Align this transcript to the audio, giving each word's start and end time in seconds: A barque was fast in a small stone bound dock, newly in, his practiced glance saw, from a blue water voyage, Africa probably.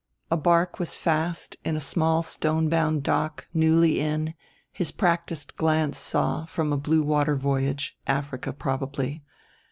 A 0.31 0.35
barque 0.37 0.79
was 0.79 0.95
fast 0.95 1.57
in 1.63 1.75
a 1.75 1.79
small 1.79 2.23
stone 2.23 2.69
bound 2.69 3.03
dock, 3.03 3.45
newly 3.53 3.99
in, 3.99 4.33
his 4.71 4.89
practiced 4.89 5.55
glance 5.57 5.99
saw, 5.99 6.45
from 6.45 6.73
a 6.73 6.77
blue 6.77 7.03
water 7.03 7.35
voyage, 7.35 7.95
Africa 8.07 8.51
probably. 8.51 9.21